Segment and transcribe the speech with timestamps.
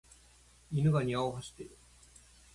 [0.71, 1.77] 犬が庭を走っている。